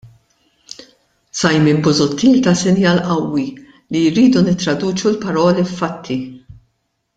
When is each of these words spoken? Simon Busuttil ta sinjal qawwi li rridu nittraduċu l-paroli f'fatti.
Simon 1.39 1.79
Busuttil 1.83 2.37
ta 2.45 2.53
sinjal 2.63 2.99
qawwi 3.09 3.45
li 3.93 4.01
rridu 4.15 4.39
nittraduċu 4.49 5.07
l-paroli 5.15 5.63
f'fatti. 5.71 6.19